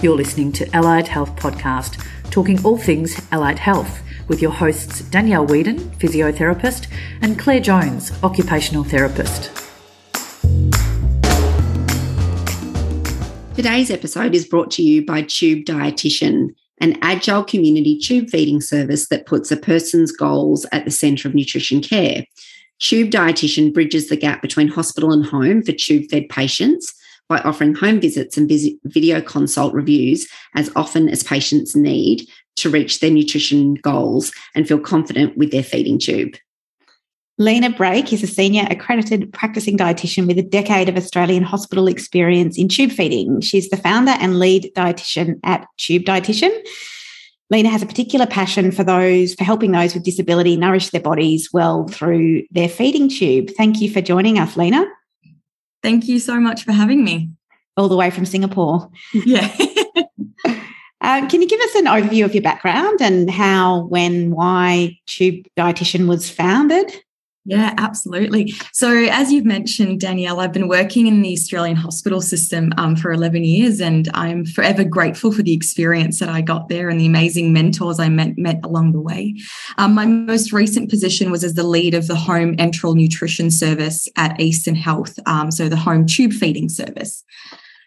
[0.00, 2.00] You're listening to Allied Health Podcast,
[2.30, 6.86] talking all things allied health, with your hosts Danielle Whedon, physiotherapist,
[7.20, 9.50] and Claire Jones, occupational therapist.
[13.56, 19.08] Today's episode is brought to you by Tube Dietitian, an agile community tube feeding service
[19.08, 22.24] that puts a person's goals at the centre of nutrition care.
[22.78, 26.94] Tube Dietitian bridges the gap between hospital and home for tube fed patients
[27.28, 28.50] by offering home visits and
[28.84, 34.80] video consult reviews as often as patients need to reach their nutrition goals and feel
[34.80, 36.34] confident with their feeding tube.
[37.40, 42.58] Lena Brake is a senior accredited practicing dietitian with a decade of Australian hospital experience
[42.58, 43.40] in tube feeding.
[43.40, 46.50] She's the founder and lead dietitian at Tube Dietitian.
[47.48, 51.48] Lena has a particular passion for those, for helping those with disability nourish their bodies
[51.52, 53.50] well through their feeding tube.
[53.56, 54.84] Thank you for joining us, Lena.
[55.82, 57.30] Thank you so much for having me.
[57.76, 58.90] All the way from Singapore.
[59.12, 59.54] Yeah.
[61.00, 65.46] um, can you give us an overview of your background and how, when, why Tube
[65.56, 66.92] Dietitian was founded?
[67.48, 68.52] Yeah, absolutely.
[68.72, 73.10] So, as you've mentioned, Danielle, I've been working in the Australian hospital system um, for
[73.10, 77.06] 11 years, and I'm forever grateful for the experience that I got there and the
[77.06, 79.34] amazing mentors I met, met along the way.
[79.78, 84.08] Um, my most recent position was as the lead of the home enteral nutrition service
[84.16, 87.24] at Eastern Health, um, so the home tube feeding service.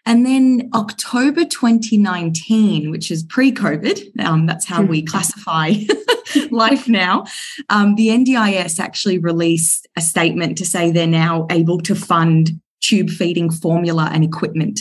[0.04, 5.74] And then October 2019, which is pre COVID, um, that's how we classify
[6.50, 7.24] life now.
[7.68, 13.10] Um, the NDIS actually released a statement to say they're now able to fund tube
[13.10, 14.80] feeding formula and equipment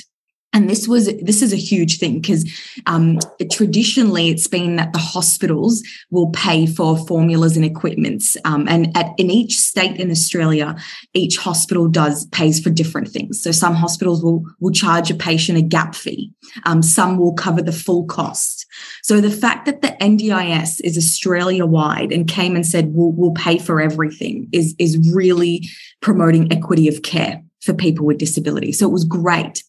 [0.54, 2.50] and this was this is a huge thing because
[2.86, 3.20] um,
[3.52, 9.12] traditionally it's been that the hospitals will pay for formulas and equipments um, and at
[9.18, 10.76] in each state in australia
[11.14, 13.42] each hospital does pays for different things.
[13.42, 16.32] So some hospitals will will charge a patient a gap fee.
[16.66, 18.66] Um, some will cover the full cost.
[19.04, 23.34] So the fact that the ndis is australia wide and came and said we'll, we'll
[23.34, 25.68] pay for everything is is really
[26.02, 29.64] promoting equity of care for people with disability so it was great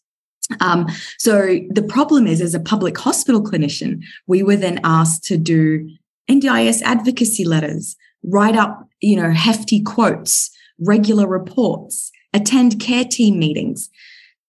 [0.60, 0.86] um,
[1.18, 5.88] so the problem is, as a public hospital clinician, we were then asked to do
[6.30, 13.90] NDIS advocacy letters, write up, you know, hefty quotes, regular reports, attend care team meetings.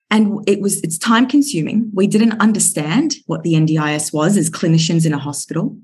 [0.09, 1.89] And it was, it's time consuming.
[1.93, 5.75] We didn't understand what the NDIS was as clinicians in a hospital.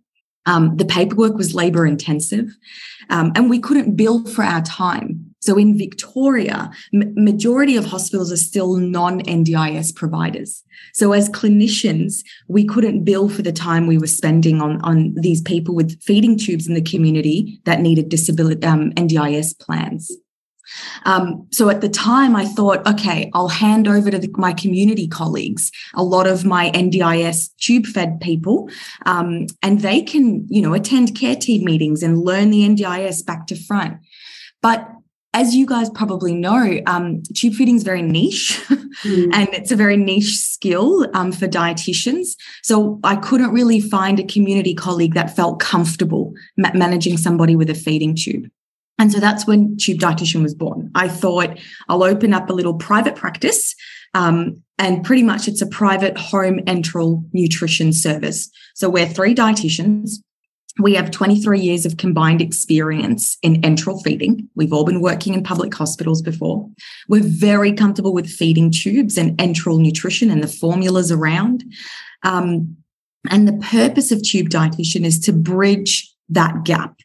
[0.45, 2.55] Um, the paperwork was labor intensive
[3.09, 5.28] um, and we couldn't bill for our time.
[5.39, 10.63] So in Victoria, majority of hospitals are still non-NDIS providers.
[10.93, 15.41] So as clinicians, we couldn't bill for the time we were spending on, on these
[15.41, 20.11] people with feeding tubes in the community that needed disability um, NDIS plans.
[21.05, 25.07] Um, so at the time, I thought, okay, I'll hand over to the, my community
[25.07, 28.69] colleagues, a lot of my NDIS tube fed people,
[29.05, 33.47] um, and they can, you know, attend care team meetings and learn the NDIS back
[33.47, 33.97] to front.
[34.61, 34.87] But
[35.33, 38.59] as you guys probably know, um, tube feeding is very niche
[39.03, 39.29] mm.
[39.33, 42.29] and it's a very niche skill um, for dietitians.
[42.63, 47.69] So I couldn't really find a community colleague that felt comfortable ma- managing somebody with
[47.69, 48.49] a feeding tube.
[48.97, 50.91] And so that's when Tube Dietitian was born.
[50.93, 51.57] I thought
[51.87, 53.73] I'll open up a little private practice.
[54.13, 58.49] Um, and pretty much it's a private home enteral nutrition service.
[58.75, 60.15] So we're three dietitians.
[60.79, 64.47] We have 23 years of combined experience in enteral feeding.
[64.55, 66.69] We've all been working in public hospitals before.
[67.09, 71.65] We're very comfortable with feeding tubes and enteral nutrition and the formulas around.
[72.23, 72.77] Um,
[73.29, 76.95] and the purpose of Tube Dietitian is to bridge that gap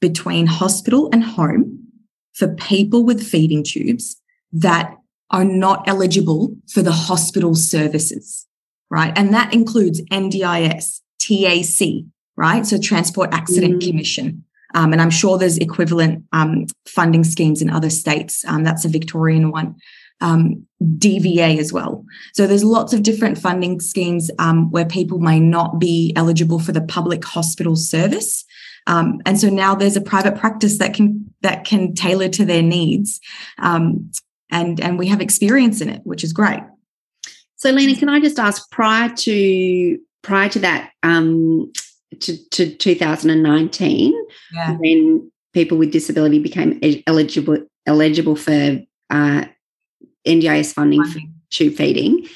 [0.00, 1.86] between hospital and home
[2.32, 4.16] for people with feeding tubes
[4.52, 4.96] that
[5.30, 8.46] are not eligible for the hospital services,
[8.90, 9.12] right?
[9.14, 12.06] And that includes NDIS, TAC,
[12.40, 12.66] right?
[12.66, 13.86] So Transport Accident mm.
[13.86, 14.42] Commission.
[14.74, 18.44] Um, and I'm sure there's equivalent um, funding schemes in other states.
[18.46, 19.76] Um, that's a Victorian one.
[20.22, 22.04] Um, DVA as well.
[22.34, 26.72] So there's lots of different funding schemes um, where people may not be eligible for
[26.72, 28.44] the public hospital service.
[28.86, 32.62] Um, and so now there's a private practice that can that can tailor to their
[32.62, 33.18] needs,
[33.58, 34.10] um,
[34.50, 36.60] and and we have experience in it, which is great.
[37.56, 41.72] So, Lena, can I just ask prior to prior to that um,
[42.18, 44.14] to, to 2019,
[44.52, 44.76] yeah.
[44.78, 48.80] when people with disability became eligible eligible for
[49.10, 49.44] uh,
[50.26, 51.20] NDIS funding for
[51.50, 52.26] tube feeding,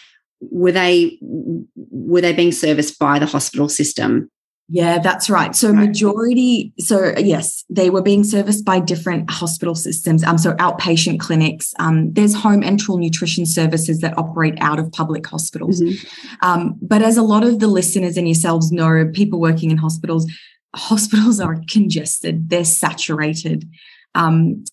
[0.41, 4.31] were they were they being serviced by the hospital system
[4.69, 5.55] Yeah, that's right.
[5.55, 5.89] So right.
[5.89, 10.25] majority, so yes, they were being serviced by different hospital systems.
[10.25, 11.75] Um, so outpatient clinics.
[11.79, 15.83] Um, there's home enteral nutrition services that operate out of public hospitals.
[15.83, 16.47] Mm-hmm.
[16.47, 20.27] Um, but as a lot of the listeners and yourselves know, people working in hospitals,
[20.75, 22.49] hospitals are congested.
[22.49, 23.69] They're saturated.
[24.15, 24.65] Um,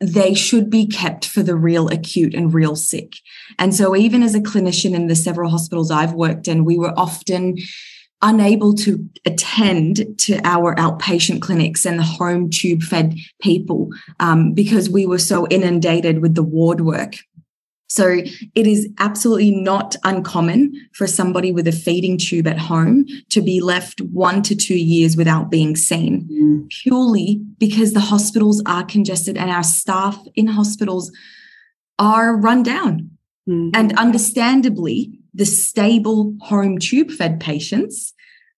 [0.00, 3.12] they should be kept for the real acute and real sick.
[3.58, 6.92] And so even as a clinician in the several hospitals I've worked in, we were
[6.98, 7.56] often
[8.22, 13.90] unable to attend to our outpatient clinics and the home tube fed people
[14.20, 17.16] um, because we were so inundated with the ward work.
[17.88, 18.08] So
[18.54, 23.60] it is absolutely not uncommon for somebody with a feeding tube at home to be
[23.60, 26.68] left one to two years without being seen, mm.
[26.68, 31.12] purely because the hospitals are congested and our staff in hospitals
[31.98, 33.10] are run down.
[33.48, 33.70] Mm.
[33.74, 38.14] And understandably, the stable home tube fed patients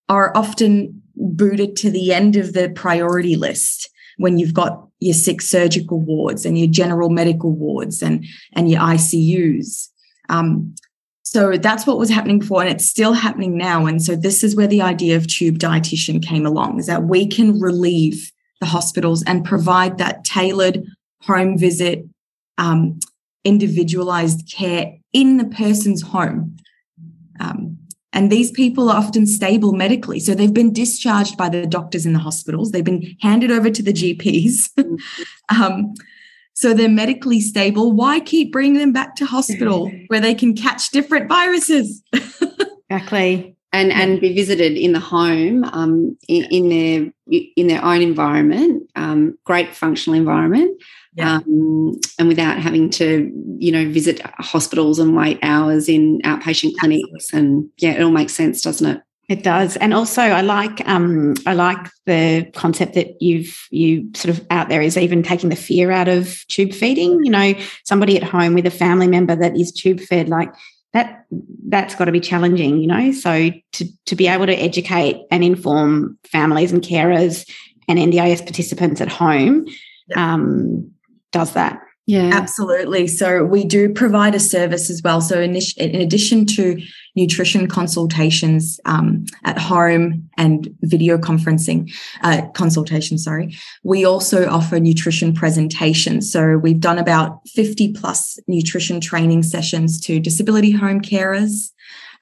[0.08, 5.48] are often booted to the end of the priority list when you've got your six
[5.48, 9.88] surgical wards and your general medical wards and, and your ICUs.
[10.28, 10.74] Um,
[11.22, 13.84] so that's what was happening before, and it's still happening now.
[13.84, 17.26] And so this is where the idea of tube dietitian came along: is that we
[17.26, 20.82] can relieve the hospitals and provide that tailored
[21.22, 22.06] home visit,
[22.56, 22.98] um,
[23.44, 26.56] individualized care in the person's home.
[27.40, 27.78] Um,
[28.12, 30.18] and these people are often stable medically.
[30.18, 33.82] So they've been discharged by the doctors in the hospitals, they've been handed over to
[33.82, 34.70] the GPs.
[35.48, 35.94] um,
[36.54, 37.92] so they're medically stable.
[37.92, 42.02] Why keep bringing them back to hospital where they can catch different viruses?
[42.90, 43.54] exactly.
[43.72, 47.12] And, and be visited in the home um, in, in, their
[47.54, 50.82] in their own environment, um, great functional environment,
[51.18, 51.36] yeah.
[51.36, 57.32] um, and without having to, you know, visit hospitals and wait hours in outpatient clinics.
[57.32, 59.02] And yeah, it all makes sense, doesn't it?
[59.28, 64.34] It does, and also I like um, I like the concept that you've you sort
[64.34, 67.22] of out there is even taking the fear out of tube feeding.
[67.22, 67.52] You know,
[67.84, 70.50] somebody at home with a family member that is tube fed, like
[70.94, 71.26] that
[71.68, 72.80] that's got to be challenging.
[72.80, 77.46] You know, so to to be able to educate and inform families and carers
[77.86, 79.66] and NDIS participants at home
[80.16, 80.90] um,
[81.32, 81.80] does that.
[82.08, 83.06] Yeah, absolutely.
[83.06, 85.20] So we do provide a service as well.
[85.20, 86.80] So in, in addition to
[87.14, 91.92] nutrition consultations um, at home and video conferencing
[92.22, 93.54] uh, consultation, sorry,
[93.84, 96.32] we also offer nutrition presentations.
[96.32, 101.72] So we've done about 50 plus nutrition training sessions to disability home carers,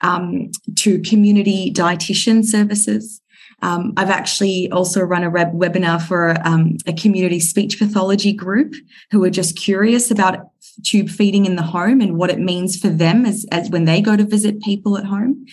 [0.01, 3.21] um, to community dietitian services,
[3.67, 8.75] um, I've actually also run a web- webinar for um, a community speech pathology group
[9.11, 10.51] who are just curious about
[10.85, 14.01] tube feeding in the home and what it means for them as, as when they
[14.01, 15.45] go to visit people at home.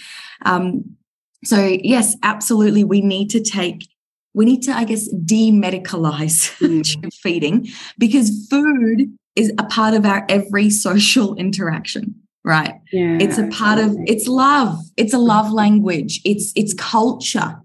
[0.46, 0.96] Um,
[1.44, 3.88] so yes, absolutely, we need to take
[4.36, 6.84] we need to, I guess, demedicalize mm.
[6.84, 7.68] tube feeding
[7.98, 12.74] because food is a part of our every social interaction right?
[12.92, 14.78] Yeah, it's a part of it's love.
[14.98, 16.20] It's a love language.
[16.26, 17.63] It's it's culture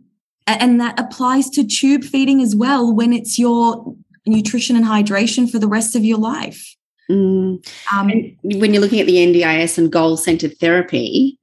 [0.49, 3.95] and that applies to tube feeding as well when it's your
[4.27, 6.77] nutrition and hydration for the rest of your life.
[7.11, 7.67] Mm.
[7.93, 8.11] Um,
[8.43, 11.39] when you're looking at the NDIS and goal centered therapy,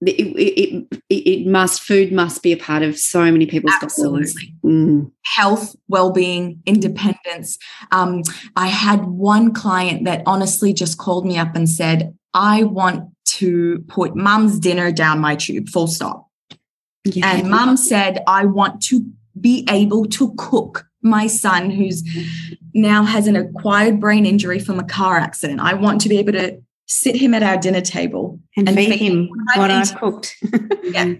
[0.00, 4.54] it, it, it, it, must food must be a part of so many people's absolutely
[4.64, 5.10] mm.
[5.22, 7.56] health well-being independence
[7.90, 8.22] um,
[8.56, 13.82] i had one client that honestly just called me up and said i want to
[13.88, 16.28] put mum's dinner down my tube full stop
[17.04, 17.36] yeah.
[17.36, 19.04] And mum said, I want to
[19.40, 22.02] be able to cook my son who's
[22.72, 25.60] now has an acquired brain injury from a car accident.
[25.60, 28.98] I want to be able to sit him at our dinner table and, and feed
[28.98, 30.36] him what I've cooked.
[30.82, 31.14] yeah.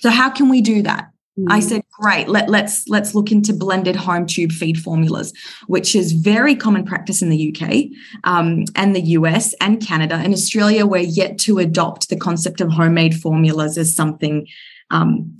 [0.00, 1.10] So how can we do that?
[1.38, 1.46] Mm.
[1.50, 5.32] I said, great, let, let's let's look into blended home tube feed formulas,
[5.66, 7.86] which is very common practice in the UK
[8.24, 10.20] um, and the US and Canada.
[10.22, 14.46] In Australia, we're yet to adopt the concept of homemade formulas as something
[14.90, 15.36] um,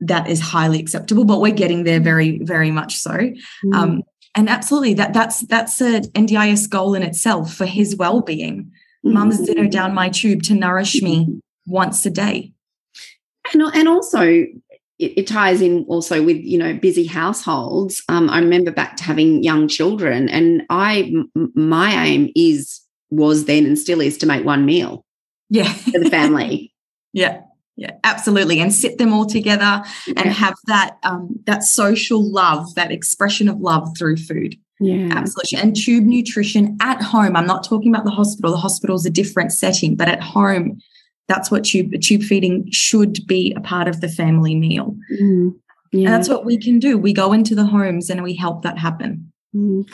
[0.00, 1.24] that is highly acceptable.
[1.24, 3.12] But we're getting there very, very much so.
[3.12, 3.74] Mm.
[3.74, 4.02] Um,
[4.34, 8.70] and absolutely, that that's that's an NDIS goal in itself for his well-being.
[9.04, 9.12] Mm.
[9.12, 12.52] Mum's dinner down my tube to nourish me once a day.
[13.52, 14.46] And, and also
[14.98, 19.04] it, it, ties in also with you know busy households um, i remember back to
[19.04, 24.26] having young children and i m- my aim is was then and still is to
[24.26, 25.04] make one meal
[25.48, 26.74] yeah for the family
[27.12, 27.40] yeah
[27.78, 32.92] yeah absolutely and sit them all together and have that um, that social love that
[32.92, 37.92] expression of love through food yeah absolutely and tube nutrition at home i'm not talking
[37.92, 40.78] about the hospital the hospital is a different setting but at home
[41.28, 45.54] that's what tube tube feeding should be a part of the family meal mm.
[45.92, 46.06] Yeah.
[46.06, 46.98] And that's what we can do.
[46.98, 49.32] We go into the homes and we help that happen.
[49.54, 49.88] Mm.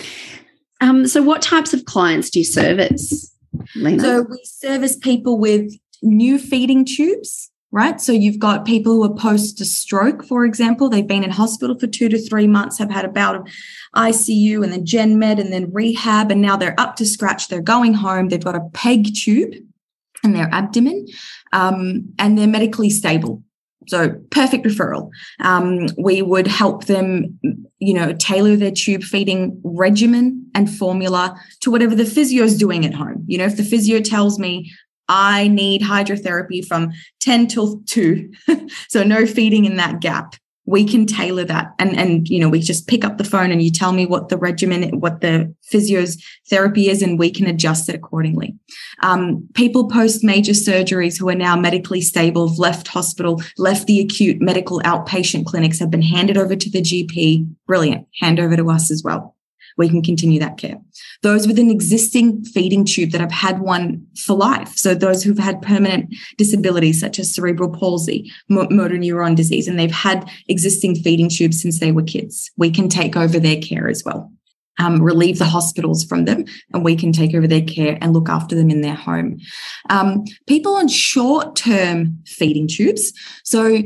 [0.81, 3.33] Um, so, what types of clients do you service,
[3.77, 4.03] Lena?
[4.03, 5.73] So, we service people with
[6.03, 8.01] new feeding tubes, right?
[8.01, 10.89] So, you've got people who are post a stroke, for example.
[10.89, 13.49] They've been in hospital for two to three months, have had a bout of
[13.97, 17.49] ICU and then gen med and then rehab, and now they're up to scratch.
[17.49, 18.29] They're going home.
[18.29, 19.55] They've got a peg tube
[20.23, 21.07] in their abdomen
[21.53, 23.43] um, and they're medically stable.
[23.87, 25.11] So perfect referral.
[25.41, 27.39] Um, we would help them,
[27.79, 32.87] you know, tailor their tube feeding regimen and formula to whatever the physio is doing
[32.87, 33.25] at home.
[33.27, 34.73] You know, if the physio tells me
[35.09, 38.33] I need hydrotherapy from 10 till 2,
[38.89, 41.73] so no feeding in that gap, we can tailor that.
[41.79, 44.29] And and you know we just pick up the phone and you tell me what
[44.29, 48.55] the regimen what the physio's therapy is and we can adjust it accordingly.
[49.03, 54.01] Um, people post major surgeries who are now medically stable have left hospital left the
[54.01, 58.07] acute medical outpatient clinics have been handed over to the gp brilliant.
[58.21, 59.34] Hand over to us as well
[59.77, 60.77] we can continue that care.
[61.23, 64.77] Those with an existing feeding tube that have had one for life.
[64.77, 69.91] So those who've had permanent disabilities such as cerebral palsy, motor neuron disease, and they've
[69.91, 74.03] had existing feeding tubes since they were kids, we can take over their care as
[74.05, 74.31] well.
[74.81, 78.29] Um, relieve the hospitals from them, and we can take over their care and look
[78.29, 79.39] after them in their home.
[79.89, 83.13] Um, people on short term feeding tubes.
[83.45, 83.83] So,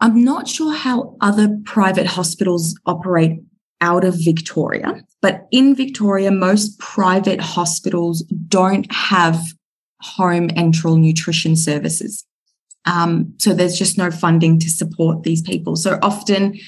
[0.00, 3.40] I'm not sure how other private hospitals operate
[3.80, 5.04] out of Victoria.
[5.20, 9.38] But in Victoria, most private hospitals don't have
[10.00, 12.24] home enteral nutrition services.
[12.84, 15.76] Um, so there's just no funding to support these people.
[15.76, 16.58] So often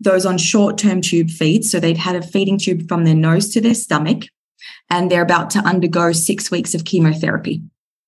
[0.00, 3.50] those on short term tube feeds, so they've had a feeding tube from their nose
[3.50, 4.24] to their stomach,
[4.88, 7.62] and they're about to undergo six weeks of chemotherapy.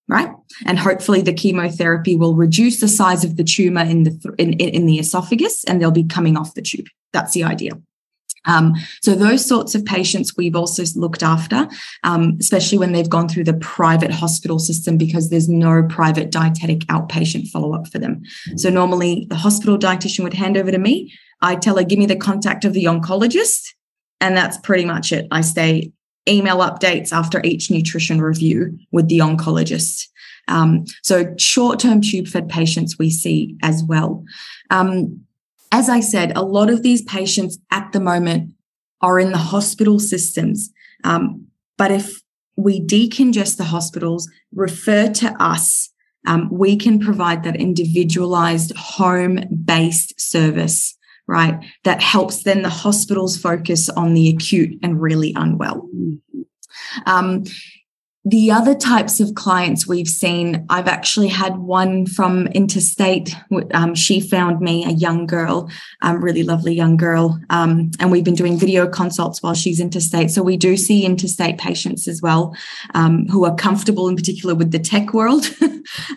[0.08, 0.30] Right.
[0.66, 4.86] And hopefully the chemotherapy will reduce the size of the tumor in the, in, in
[4.86, 6.86] the esophagus and they'll be coming off the tube.
[7.12, 7.72] That's the idea.
[8.44, 11.68] Um, so those sorts of patients we've also looked after,
[12.04, 16.80] um, especially when they've gone through the private hospital system because there's no private dietetic
[16.86, 18.22] outpatient follow up for them.
[18.56, 21.12] So normally the hospital dietitian would hand over to me.
[21.40, 23.74] I tell her, give me the contact of the oncologist,
[24.20, 25.26] and that's pretty much it.
[25.30, 25.92] I stay
[26.28, 30.06] email updates after each nutrition review with the oncologist.
[30.48, 34.24] Um, so short term tube fed patients we see as well.
[34.70, 35.24] Um,
[35.72, 38.52] as I said, a lot of these patients at the moment
[39.00, 40.70] are in the hospital systems.
[41.02, 41.46] Um,
[41.78, 42.20] but if
[42.56, 45.90] we decongest the hospitals, refer to us,
[46.26, 51.58] um, we can provide that individualized home based service, right?
[51.84, 55.88] That helps then the hospitals focus on the acute and really unwell.
[55.96, 56.42] Mm-hmm.
[57.06, 57.44] Um,
[58.24, 63.34] the other types of clients we've seen, I've actually had one from interstate.
[63.74, 65.68] Um, she found me, a young girl,
[66.02, 67.40] um, really lovely young girl.
[67.50, 70.30] Um, and we've been doing video consults while she's interstate.
[70.30, 72.54] So we do see interstate patients as well
[72.94, 75.46] um, who are comfortable, in particular, with the tech world.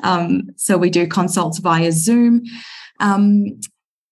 [0.04, 2.44] Um, so we do consults via Zoom.
[3.00, 3.60] Um,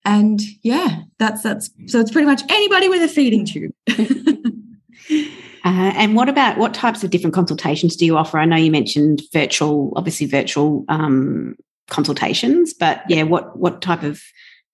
[0.03, 3.71] and yeah, that's that's so it's pretty much anybody with a feeding tube.
[5.63, 8.37] Uh, and what about what types of different consultations do you offer?
[8.37, 11.55] I know you mentioned virtual, obviously virtual um,
[11.89, 14.21] consultations, but yeah, what what type of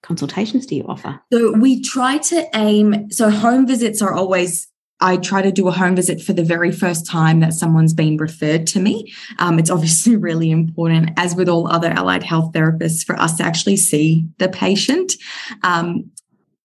[0.02, 1.20] consultations do you offer?
[1.32, 3.12] So we try to aim.
[3.12, 4.68] So home visits are always.
[5.02, 8.18] I try to do a home visit for the very first time that someone's been
[8.18, 9.14] referred to me.
[9.38, 13.44] Um, it's obviously really important, as with all other allied health therapists, for us to
[13.44, 15.14] actually see the patient.
[15.64, 16.12] Um,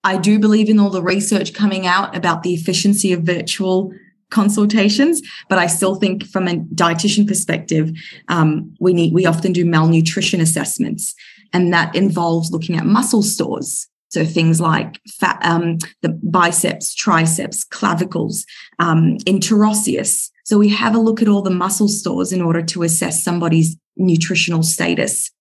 [0.02, 3.92] I do believe in all the research coming out about the efficiency of virtual
[4.30, 7.90] consultations, but I still think from a dietitian perspective,
[8.28, 11.14] um, we need we often do malnutrition assessments,
[11.52, 13.88] and that involves looking at muscle stores.
[14.08, 18.46] So things like fat, um, the biceps, triceps, clavicles,
[18.78, 20.30] um, interosseous.
[20.44, 23.76] So we have a look at all the muscle stores in order to assess somebody's
[23.96, 25.32] nutritional status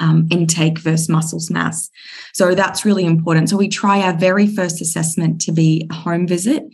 [0.00, 1.88] um, intake versus muscles mass.
[2.32, 3.48] So that's really important.
[3.50, 6.64] So we try our very first assessment to be a home visit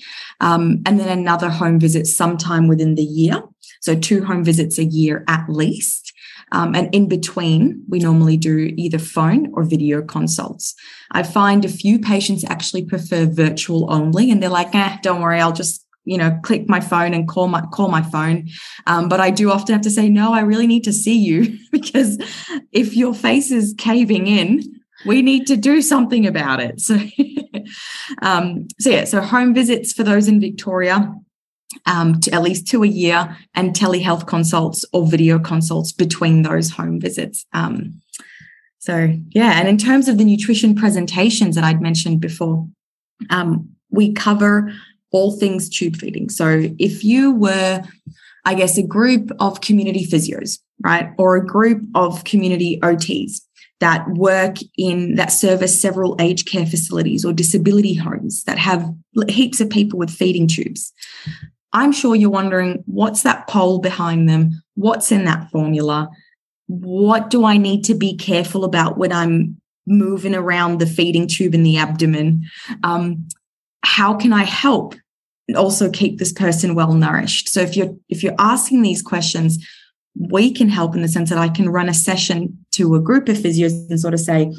[0.41, 3.43] um, and then another home visit sometime within the year.
[3.81, 6.13] So two home visits a year at least.
[6.53, 10.75] Um, and in between, we normally do either phone or video consults.
[11.11, 15.41] I find a few patients actually prefer virtual only, and they're like, eh, don't worry,
[15.41, 18.49] I'll just you know click my phone and call my call my phone
[18.87, 21.59] um, but i do often have to say no i really need to see you
[21.73, 22.19] because
[22.73, 24.63] if your face is caving in
[25.05, 26.99] we need to do something about it so
[28.23, 31.15] um, so yeah so home visits for those in victoria
[31.85, 36.71] um, to at least two a year and telehealth consults or video consults between those
[36.71, 38.01] home visits um,
[38.87, 39.59] So, yeah.
[39.59, 42.69] And in terms of the nutrition presentations that I'd mentioned before,
[43.31, 44.73] um, we cover
[45.13, 46.29] all things tube feeding.
[46.29, 47.83] So, if you were,
[48.45, 53.41] I guess, a group of community physios, right, or a group of community OTs
[53.81, 58.89] that work in that service several aged care facilities or disability homes that have
[59.29, 60.93] heaps of people with feeding tubes.
[61.73, 64.63] I'm sure you're wondering what's that pole behind them?
[64.75, 66.09] What's in that formula?
[66.69, 71.55] What do I need to be careful about when I'm moving around the feeding tube
[71.55, 72.45] in the abdomen?
[72.83, 73.29] Um,
[73.87, 74.97] how can I help
[75.57, 77.49] also keep this person well nourished?
[77.49, 79.65] So if you're if you're asking these questions,
[80.19, 83.29] we can help in the sense that I can run a session to a group
[83.29, 84.53] of physios and sort of say,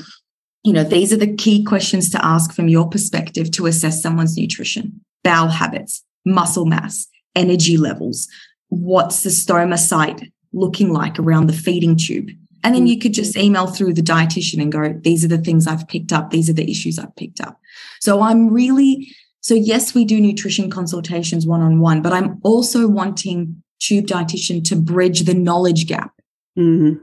[0.64, 4.38] you know, these are the key questions to ask from your perspective to assess someone's
[4.38, 8.28] nutrition, bowel habits, muscle mass, energy levels.
[8.70, 12.30] What's the stoma site looking like around the feeding tube?
[12.64, 15.68] And then you could just email through the dietitian and go, these are the things
[15.68, 16.32] I've picked up.
[16.32, 17.60] These are the issues I've picked up.
[18.00, 19.10] So I'm really,
[19.42, 24.64] so yes, we do nutrition consultations one on one, but I'm also wanting tube dietitian
[24.66, 26.14] to bridge the knowledge gap,
[26.58, 27.00] mm-hmm.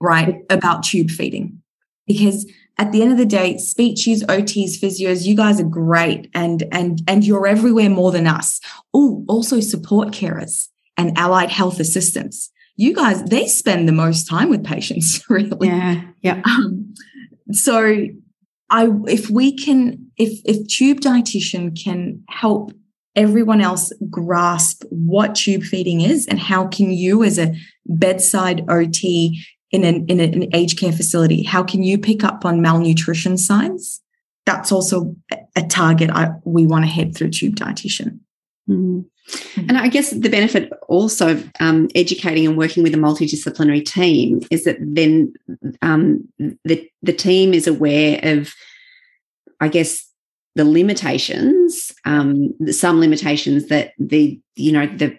[0.00, 1.62] right, about tube feeding.
[2.06, 2.46] Because
[2.78, 7.00] at the end of the day, speeches, OTs, physios, you guys are great and and
[7.08, 8.60] and you're everywhere more than us.
[8.92, 12.50] Oh, also support carers and allied health assistants.
[12.76, 15.68] You guys, they spend the most time with patients, really.
[15.68, 16.02] Yeah.
[16.20, 16.42] Yeah.
[16.44, 16.94] Um,
[17.50, 18.06] so
[18.70, 22.72] I if we can, if if tube dietitian can help
[23.14, 27.54] everyone else grasp what tube feeding is and how can you as a
[27.86, 32.60] bedside OT in an, in an aged care facility, how can you pick up on
[32.60, 34.00] malnutrition signs?
[34.44, 35.16] That's also
[35.56, 38.20] a target I, we want to head through tube dietitian.
[38.68, 39.00] Mm-hmm.
[39.68, 44.40] And I guess the benefit also of um, educating and working with a multidisciplinary team
[44.52, 45.34] is that then
[45.82, 46.28] um,
[46.64, 48.54] the the team is aware of,
[49.60, 50.05] I guess,
[50.56, 55.16] the limitations, um, some limitations that the you know the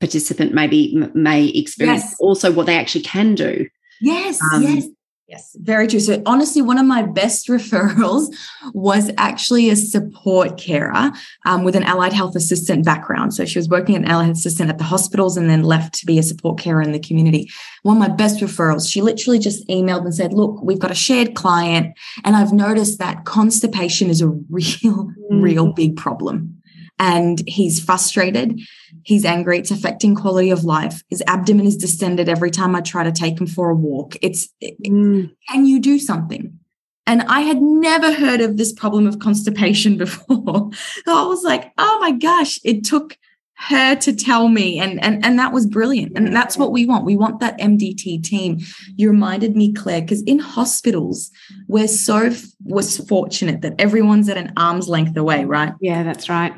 [0.00, 2.16] participant maybe may experience, yes.
[2.20, 3.66] also what they actually can do.
[4.00, 4.86] Yes, um, yes.
[5.30, 6.00] Yes, very true.
[6.00, 8.34] So honestly, one of my best referrals
[8.74, 11.12] was actually a support carer
[11.46, 13.32] um, with an allied health assistant background.
[13.32, 16.18] So she was working an allied assistant at the hospitals and then left to be
[16.18, 17.48] a support carer in the community.
[17.84, 20.96] One of my best referrals, she literally just emailed and said, look, we've got a
[20.96, 25.12] shared client and I've noticed that constipation is a real, mm.
[25.30, 26.59] real big problem
[27.00, 28.60] and he's frustrated.
[29.04, 29.58] He's angry.
[29.58, 31.02] It's affecting quality of life.
[31.08, 34.16] His abdomen is distended every time I try to take him for a walk.
[34.20, 35.34] It's, mm.
[35.48, 36.58] can you do something?
[37.06, 40.70] And I had never heard of this problem of constipation before.
[41.06, 43.16] so I was like, oh my gosh, it took
[43.54, 47.04] her to tell me and and and that was brilliant and that's what we want
[47.04, 48.58] we want that mdt team
[48.96, 51.30] you reminded me claire because in hospitals
[51.68, 52.32] we're so
[52.64, 56.54] was fortunate that everyone's at an arm's length away right yeah that's right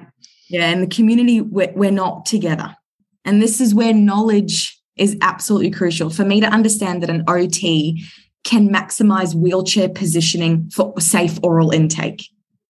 [0.52, 2.76] yeah, in the community, we're, we're not together.
[3.24, 8.04] And this is where knowledge is absolutely crucial for me to understand that an OT
[8.44, 12.28] can maximize wheelchair positioning for safe oral intake,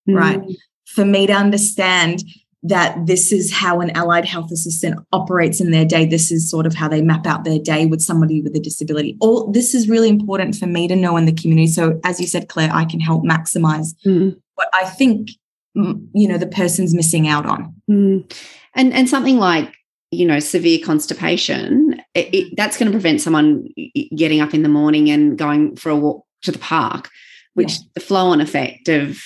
[0.09, 0.17] mm.
[0.17, 0.41] right?
[0.87, 2.23] For me to understand
[2.63, 6.07] that this is how an allied health assistant operates in their day.
[6.07, 9.17] This is sort of how they map out their day with somebody with a disability.
[9.21, 11.67] All this is really important for me to know in the community.
[11.67, 14.37] So, as you said, Claire, I can help maximize mm.
[14.55, 15.31] what I think
[15.75, 18.41] you know the person's missing out on mm.
[18.75, 19.73] and and something like
[20.11, 23.67] you know severe constipation it, it, that's going to prevent someone
[24.15, 27.09] getting up in the morning and going for a walk to the park
[27.55, 27.87] which yeah.
[27.95, 29.19] the flow on effect of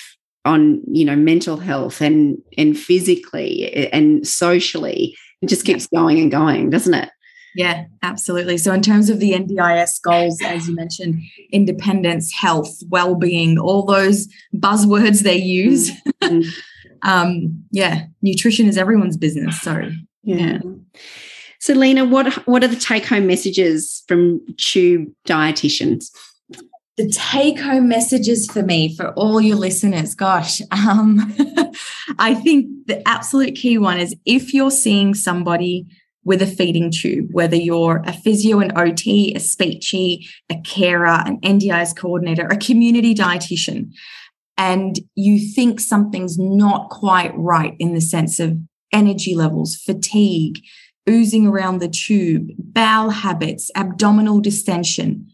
[0.45, 5.99] on you know mental health and and physically and socially it just keeps yeah.
[5.99, 7.09] going and going doesn't it
[7.57, 8.59] yeah, absolutely.
[8.59, 11.19] So, in terms of the NDIS goals, as you mentioned,
[11.51, 15.89] independence, health, well being, all those buzzwords they use.
[16.21, 16.49] Mm-hmm.
[17.01, 19.59] um, yeah, nutrition is everyone's business.
[19.59, 19.89] So,
[20.21, 20.35] yeah.
[20.35, 20.59] yeah.
[21.59, 26.11] So, Lena, what what are the take home messages from Tube dietitians?
[26.97, 31.35] The take home messages for me, for all your listeners, gosh, um,
[32.19, 35.87] I think the absolute key one is if you're seeing somebody
[36.27, 41.39] with a feeding tube, whether you're a physio, an OT, a speechy, a carer, an
[41.39, 43.93] NDIS coordinator, a community dietitian,
[44.57, 48.57] and you think something's not quite right in the sense of
[48.91, 50.59] energy levels, fatigue,
[51.09, 55.27] oozing around the tube, bowel habits, abdominal distension,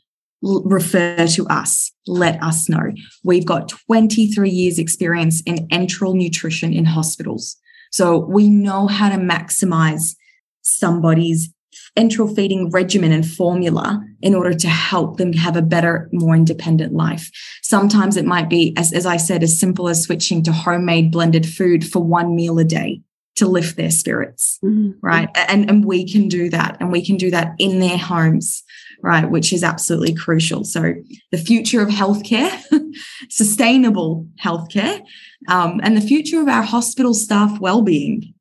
[0.43, 1.91] refer to us.
[2.05, 2.91] Let us know.
[3.23, 7.57] We've got 23 years experience in enteral nutrition in hospitals.
[7.91, 10.15] So we know how to maximize
[10.63, 11.53] somebody's
[11.97, 16.93] enteral feeding regimen and formula in order to help them have a better, more independent
[16.93, 17.29] life.
[17.61, 21.47] Sometimes it might be, as, as I said, as simple as switching to homemade blended
[21.47, 23.01] food for one meal a day
[23.35, 24.91] to lift their spirits, mm-hmm.
[25.01, 25.29] right?
[25.35, 26.77] And, and we can do that.
[26.79, 28.63] And we can do that in their homes,
[29.01, 29.29] right?
[29.29, 30.63] Which is absolutely crucial.
[30.63, 30.93] So
[31.31, 32.51] the future of healthcare,
[33.29, 35.01] sustainable healthcare,
[35.47, 38.33] um, and the future of our hospital staff well-being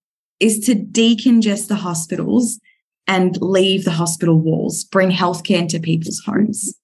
[0.43, 2.61] is to decongest the hospitals
[3.07, 6.75] and leave the hospital walls, bring healthcare into people's homes.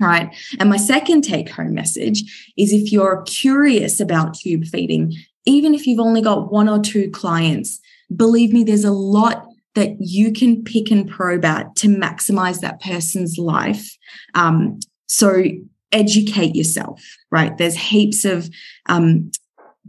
[0.00, 0.34] Right.
[0.58, 5.14] And my second take home message is if you're curious about tube feeding,
[5.46, 7.80] even if you've only got one or two clients,
[8.14, 12.80] believe me, there's a lot that you can pick and probe at to maximize that
[12.80, 13.96] person's life.
[14.34, 15.44] Um, so
[15.92, 17.56] educate yourself, right?
[17.56, 18.50] There's heaps of
[18.88, 19.30] um,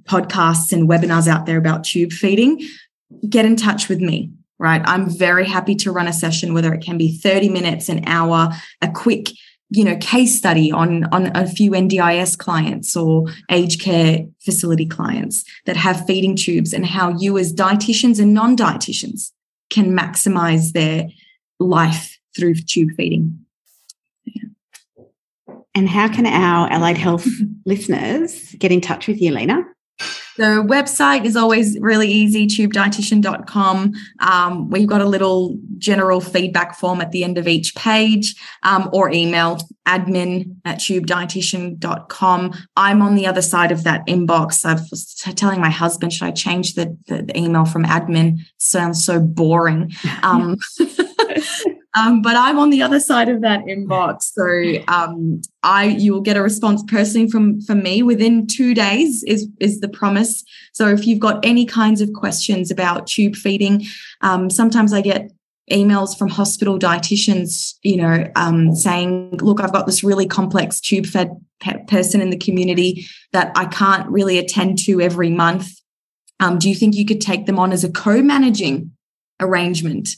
[0.04, 2.66] podcasts and webinars out there about tube feeding.
[3.30, 4.32] Get in touch with me
[4.64, 4.82] right?
[4.86, 8.50] I'm very happy to run a session, whether it can be 30 minutes, an hour,
[8.82, 9.28] a quick,
[9.70, 15.44] you know, case study on, on a few NDIS clients or aged care facility clients
[15.66, 19.32] that have feeding tubes and how you as dietitians and non-dietitians
[19.70, 21.10] can maximize their
[21.60, 23.40] life through tube feeding.
[25.76, 27.28] And how can our allied health
[27.66, 29.66] listeners get in touch with you, Lena?
[30.38, 33.94] The website is always really easy, tubedietitian.com.
[34.20, 38.90] Um, we've got a little general feedback form at the end of each page um,
[38.94, 42.54] or email admin at tubedietitian.com.
[42.76, 44.66] I'm on the other side of that inbox.
[44.66, 48.40] I was telling my husband, should I change the, the, the email from admin?
[48.58, 49.92] Sounds so boring.
[50.22, 50.58] Um,
[51.96, 54.34] Um, but I'm on the other side of that inbox.
[54.34, 59.24] So um, I you will get a response personally from from me within two days
[59.24, 60.44] is is the promise.
[60.74, 63.86] So if you've got any kinds of questions about tube feeding,
[64.22, 65.32] um, sometimes I get
[65.72, 71.06] emails from hospital dietitians, you know, um, saying, "Look, I've got this really complex tube
[71.06, 71.30] fed
[71.62, 75.70] pe- person in the community that I can't really attend to every month.
[76.40, 78.92] Um, do you think you could take them on as a co-managing
[79.40, 80.10] arrangement?"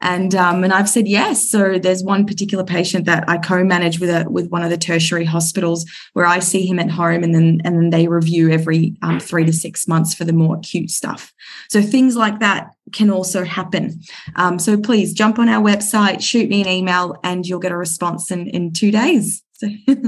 [0.00, 1.48] And um, and I've said yes.
[1.48, 5.24] So there's one particular patient that I co-manage with a with one of the tertiary
[5.24, 5.84] hospitals
[6.14, 9.44] where I see him at home, and then and then they review every um, three
[9.44, 11.32] to six months for the more acute stuff.
[11.68, 14.00] So things like that can also happen.
[14.36, 17.76] Um, so please jump on our website, shoot me an email, and you'll get a
[17.76, 19.42] response in in two days.
[19.54, 19.68] So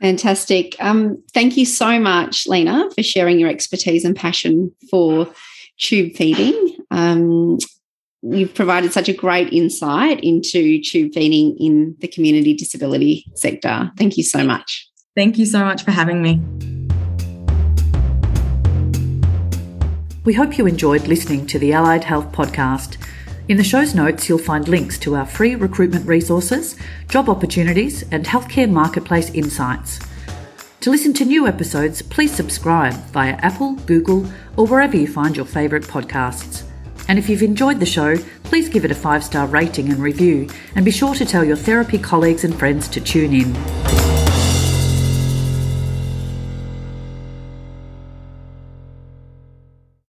[0.00, 0.76] Fantastic.
[0.80, 5.32] Um, thank you so much, Lena, for sharing your expertise and passion for
[5.78, 6.76] tube feeding.
[6.90, 7.56] Um,
[8.24, 13.90] you've provided such a great insight into tube feeding in the community disability sector.
[13.98, 14.88] Thank you so much.
[15.14, 16.40] Thank you so much for having me.
[20.24, 22.96] We hope you enjoyed listening to the Allied Health podcast.
[23.46, 26.76] In the show's notes, you'll find links to our free recruitment resources,
[27.08, 30.00] job opportunities, and healthcare marketplace insights.
[30.80, 35.44] To listen to new episodes, please subscribe via Apple, Google, or wherever you find your
[35.44, 36.64] favourite podcasts.
[37.08, 40.48] And if you've enjoyed the show, please give it a five star rating and review,
[40.74, 44.03] and be sure to tell your therapy colleagues and friends to tune in.